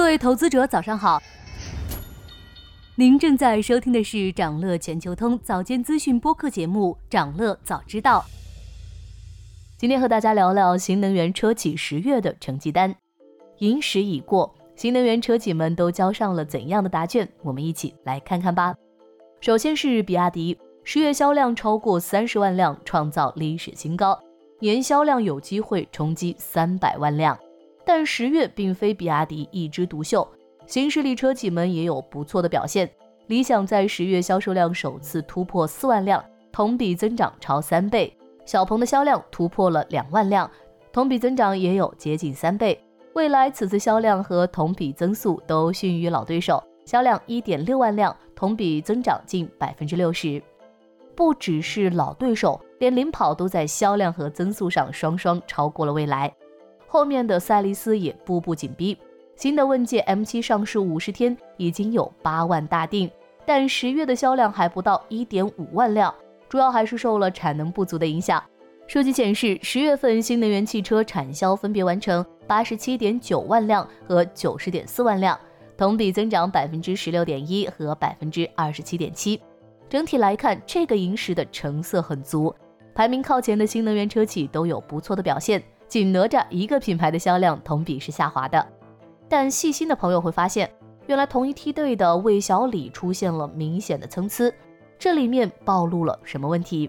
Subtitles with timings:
[0.00, 1.22] 各位投资者，早上好。
[2.94, 8.24] 您正在收听的是长乐全球通早间资讯播客节目《长乐早知道》。
[9.76, 12.96] 今天和大家聊聊新能源车企十月的成绩单。
[13.58, 17.28] 寅时已过，新能源车企们都交上了怎样的答卷？
[17.42, 18.74] 我们一起来看看吧。
[19.42, 24.18] 首先是比亚迪，十月销量超过三十万辆，创造历史新高，
[24.60, 27.38] 年销量有机会冲击三百万辆。
[27.92, 30.24] 但十月并非比亚迪一枝独秀，
[30.64, 32.88] 新势力车企们也有不错的表现。
[33.26, 38.16] 理想在十月销售量首次突破四万辆，同比增长超三倍。
[38.44, 40.48] 小鹏的销量突破了两万辆，
[40.92, 42.80] 同比增长也有接近三倍。
[43.14, 50.40] 未来此次销量和同比增速都逊于老对手，销量一点六万辆，同比增长近百分之六十。
[51.16, 56.32] 不只是老对手，连领跑都在销量和增速上双双超过了未来。
[56.92, 58.98] 后面的赛力斯也步步紧逼，
[59.36, 63.08] 新的问界 M7 上市五十天已经有八万大订，
[63.46, 66.12] 但十月的销量还不到一点五万辆，
[66.48, 68.42] 主要还是受了产能不足的影响。
[68.88, 75.38] 数据显示，十月份新能源汽车产销分别完成八十七点九万辆和九十点四万辆，
[75.76, 79.40] 同比增长百分之十六点一和百分之二十七点七。
[79.88, 82.52] 整体来看，这个银时的成色很足，
[82.96, 85.62] 排名靠前的新能源车企都有不错的表现。
[85.90, 88.64] 仅哪吒一个品牌的销量同比是下滑的，
[89.28, 90.70] 但细心的朋友会发现，
[91.08, 94.54] 原来同一梯队的魏小李出现了明显的参差，
[94.96, 96.88] 这里面暴露了什么问题？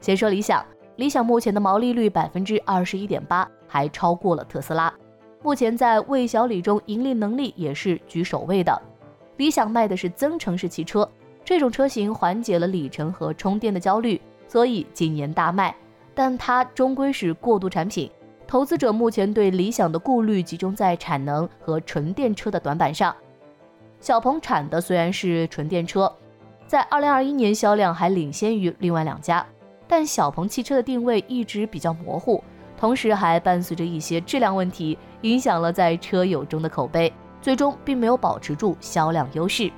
[0.00, 4.92] 先说理想，理想目前的毛利率百分之二十一点八，还超过了特斯拉，
[5.44, 8.82] 目前在魏小李中盈利能力也是居首位的。
[9.36, 11.08] 理想卖的是增程式汽车，
[11.44, 15.72] 这种车型缓解了里程和充电的焦虑，所以今年大卖，
[16.16, 18.10] 但它终归是过渡产品。
[18.50, 23.14] 投资者目前对理想的顾虑集中在产能和纯电车的短板上。
[24.00, 26.12] 小鹏产的虽然是纯电车，
[26.66, 29.46] 在二零二一年销量还领先于另外两家，
[29.86, 32.42] 但小鹏汽车的定位一直比较模糊，
[32.76, 39.70] 同时还伴随着一些质量问题，影响了在车友中的口碑，最终并没有保持住销量优势。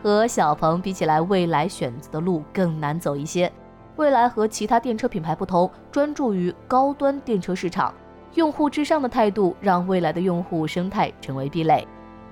[0.00, 3.50] 和小鹏比起来，蔚来选择的路更难走一些。
[3.96, 7.94] 未来和其他电车品牌不同，专注于高端电车市场，
[8.34, 11.86] 用户至上的态度让未来的用户生态成为壁垒。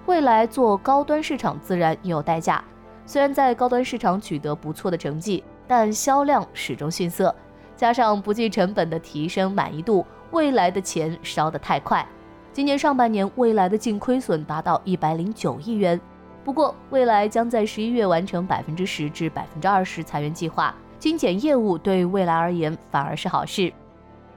[0.04, 2.62] 未来做高端市场自然也有代价，
[3.06, 7.34] 虽然在高端市场取得不错的成绩，但销量始终逊色，
[7.74, 12.06] 加上不计成本的提升满意度，未来的钱烧得太快。
[12.52, 15.98] 今年上半年，未来的净亏损达到一百零九亿元。
[16.44, 20.74] 不过，未来将在十一月完成百分之十至百分之二十裁员计划。
[21.04, 23.70] 精简业务对未来而言反而是好事，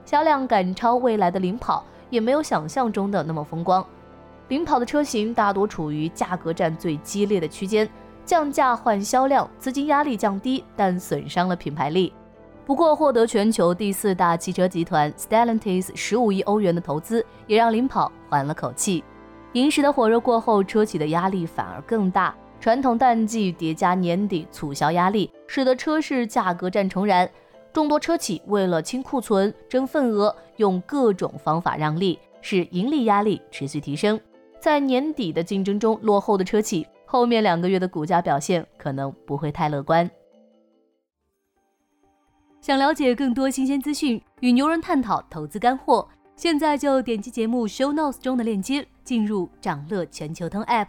[0.04, 3.82] 销量赶超未来的领跑也没有想象中的那么风光。
[4.48, 7.88] 领跑的车型大多处于价格战最激烈的区间，
[8.22, 12.12] 降价换销量，资金压力降低，但损伤了品牌力。
[12.66, 19.02] 不过，获得全球第四大汽车集团 Stellantis 十五亿欧元的投资，也让领跑缓了口气。
[19.54, 22.34] 银石的火热过后，车企的压力反而更大。
[22.60, 27.28] 传统淡季叠加年底促销压力，使得车市价格战重燃。
[27.72, 34.18] 众多车企为了清库存、争份额，用各种方法让利，使盈利压力持续提升。
[34.58, 40.10] 在年底的竞争中落后的车企，后面两个月的股价表现可能不会太乐观。
[42.60, 50.88] 想了解更多新鲜资讯，与牛人探讨投资干货，现在就点击节目 show notes 中的链接，进入掌乐全球通 app。